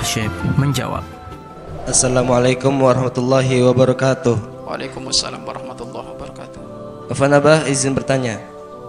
[0.00, 1.04] Syekh menjawab.
[1.84, 4.64] Assalamualaikum warahmatullahi wabarakatuh.
[4.64, 6.60] Waalaikumsalam warahmatullahi wabarakatuh.
[7.12, 8.40] Afan Abah izin bertanya.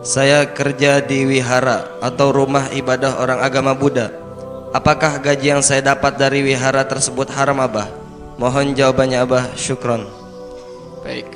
[0.01, 4.09] Saya kerja di wihara atau rumah ibadah orang agama Buddha.
[4.71, 7.91] Apakah gaji yang saya dapat dari wihara tersebut haram Abah?
[8.39, 9.43] Mohon jawabannya Abah.
[9.59, 10.07] Syukron.
[11.03, 11.27] Baik.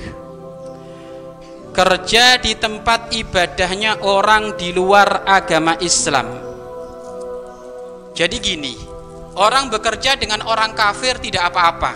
[1.76, 6.32] Kerja di tempat ibadahnya orang di luar agama Islam.
[8.15, 8.95] Jadi gini,
[9.36, 11.93] orang bekerja dengan orang kafir tidak apa-apa.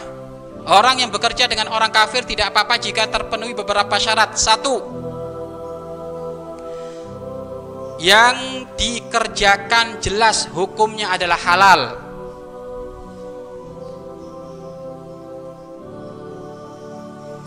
[0.70, 4.38] Orang yang bekerja dengan orang kafir tidak apa-apa jika terpenuhi beberapa syarat.
[4.38, 4.78] Satu,
[8.00, 11.82] yang dikerjakan jelas hukumnya adalah halal.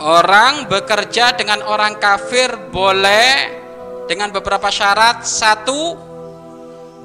[0.03, 3.63] Orang bekerja dengan orang kafir boleh
[4.11, 5.23] dengan beberapa syarat.
[5.23, 5.95] Satu,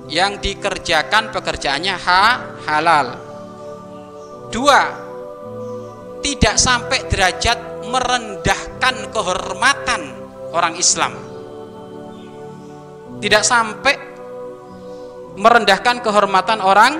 [0.07, 2.23] yang dikerjakan pekerjaannya ha,
[2.63, 3.07] halal.
[4.47, 4.81] Dua,
[6.23, 10.01] tidak sampai derajat merendahkan kehormatan
[10.55, 11.13] orang Islam.
[13.17, 13.95] Tidak sampai
[15.37, 16.93] merendahkan kehormatan orang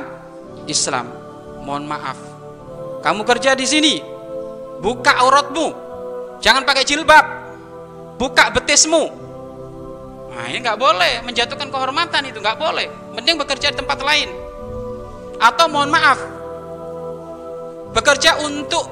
[0.68, 1.08] Islam.
[1.64, 2.18] Mohon maaf.
[3.04, 3.96] Kamu kerja di sini,
[4.84, 5.68] buka auratmu.
[6.44, 7.26] Jangan pakai jilbab.
[8.18, 9.27] Buka betismu.
[10.38, 12.86] Nah, ini nggak boleh menjatuhkan kehormatan itu nggak boleh.
[13.18, 14.30] Mending bekerja di tempat lain.
[15.42, 16.18] Atau mohon maaf,
[17.94, 18.86] bekerja untuk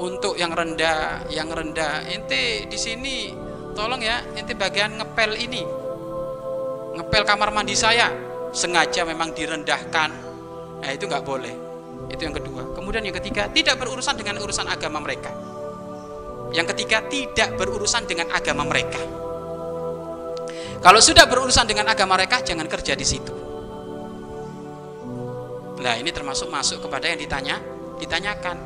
[0.00, 2.04] untuk yang rendah, yang rendah.
[2.08, 3.32] Inti di sini
[3.72, 5.64] tolong ya, inti bagian ngepel ini.
[7.00, 8.12] Ngepel kamar mandi saya
[8.52, 10.10] sengaja memang direndahkan.
[10.84, 11.52] Nah, itu nggak boleh.
[12.12, 12.76] Itu yang kedua.
[12.76, 15.49] Kemudian yang ketiga, tidak berurusan dengan urusan agama mereka.
[16.50, 18.98] Yang ketiga, tidak berurusan dengan agama mereka.
[20.80, 23.34] Kalau sudah berurusan dengan agama mereka, jangan kerja di situ.
[25.80, 27.56] Nah, ini termasuk masuk kepada yang ditanya,
[28.00, 28.56] ditanyakan.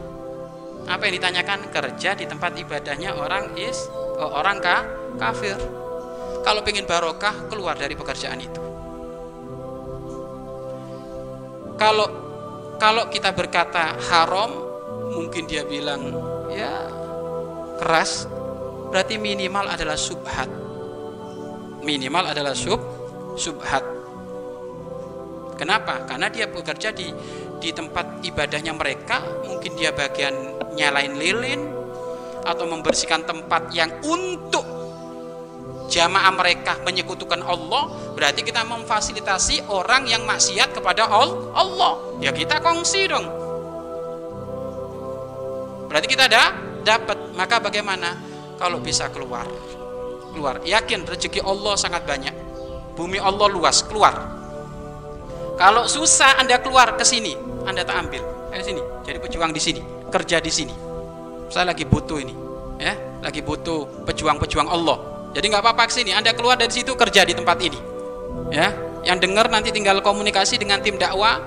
[0.87, 1.59] Apa yang ditanyakan?
[1.71, 3.87] Kerja di tempat ibadahnya orang is
[4.19, 4.87] oh, orang ka,
[5.19, 5.59] kafir.
[6.44, 8.62] Kalau pengen barokah, keluar dari pekerjaan itu.
[11.75, 12.06] Kalau
[12.78, 14.50] kalau kita berkata haram,
[15.15, 16.15] mungkin dia bilang
[16.53, 16.84] ya
[17.79, 18.27] keras,
[18.91, 20.51] berarti minimal adalah subhat.
[21.85, 22.81] Minimal adalah sub
[23.37, 23.85] subhat.
[25.55, 26.03] Kenapa?
[26.09, 27.12] Karena dia bekerja di
[27.61, 30.35] di tempat ibadahnya mereka, mungkin dia bagian
[30.75, 31.62] nyalain lilin
[32.45, 34.67] atau membersihkan tempat yang untuk
[35.89, 42.19] jamaah mereka menyekutukan Allah, berarti kita memfasilitasi orang yang maksiat kepada Allah.
[42.21, 43.27] Ya kita kongsi dong.
[45.89, 47.33] Berarti kita ada dapat.
[47.34, 48.15] Maka bagaimana
[48.61, 49.49] kalau bisa keluar?
[50.31, 50.61] Keluar.
[50.62, 52.34] Yakin rezeki Allah sangat banyak.
[52.95, 54.15] Bumi Allah luas, keluar.
[55.59, 57.34] Kalau susah Anda keluar ke sini,
[57.67, 58.23] Anda tak ambil.
[58.55, 59.83] Di sini, jadi pejuang di sini,
[60.15, 60.75] kerja di sini.
[61.50, 62.31] Saya lagi butuh ini,
[62.78, 64.94] ya, lagi butuh pejuang-pejuang Allah.
[65.34, 67.81] Jadi nggak apa-apa sini, Anda keluar dari situ kerja di tempat ini.
[68.55, 68.71] Ya,
[69.03, 71.43] yang dengar nanti tinggal komunikasi dengan tim dakwah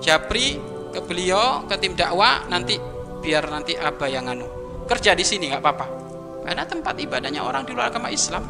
[0.00, 0.56] Japri
[0.92, 2.80] ke beliau ke tim dakwah nanti
[3.26, 4.46] biar nanti apa yang anu
[4.86, 5.86] kerja di sini nggak apa-apa.
[6.46, 8.46] Karena tempat ibadahnya orang di luar agama Islam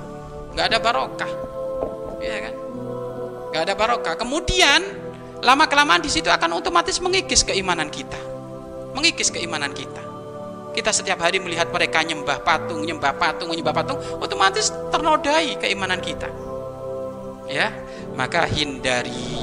[0.53, 1.32] nggak ada barokah.
[2.20, 2.54] Ya kan?
[3.48, 4.15] Nggak ada barokah.
[4.20, 4.81] Kemudian
[5.41, 8.20] lama kelamaan di situ akan otomatis mengikis keimanan kita.
[8.92, 10.04] Mengikis keimanan kita.
[10.76, 16.28] Kita setiap hari melihat mereka nyembah patung nyembah patung nyembah patung otomatis ternodai keimanan kita.
[17.48, 17.72] Ya
[18.12, 19.35] maka hindari